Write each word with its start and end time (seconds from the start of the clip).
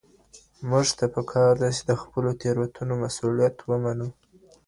موږ 0.69 0.87
ته 0.97 1.05
په 1.13 1.21
کار 1.31 1.53
ده 1.61 1.69
چې 1.75 1.81
د 1.89 1.91
خپلو 2.01 2.29
تېروتنو 2.41 2.93
مسؤلیت 3.03 3.55
ومنو. 3.69 4.07